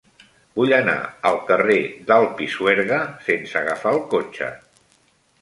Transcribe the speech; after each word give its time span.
Vull 0.59 0.71
anar 0.77 0.95
al 1.29 1.37
carrer 1.51 1.77
del 2.07 2.25
Pisuerga 2.41 2.99
sense 3.29 3.61
agafar 3.61 3.95
el 3.99 4.03
cotxe. 4.17 4.51